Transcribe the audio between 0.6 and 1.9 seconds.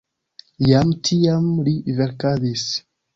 Jam tiam li